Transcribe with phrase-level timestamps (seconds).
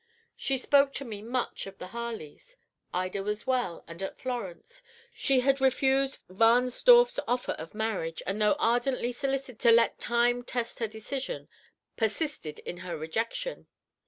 [0.35, 2.57] She spoke to me much of the Harleys.
[2.91, 4.81] Ida was well, and at Florence.
[5.13, 10.79] She had refused Wahnsdorf's offer of marriage, and though ardently solicited to let time test
[10.79, 11.47] her decision,
[11.97, 13.67] persisted in her rejection.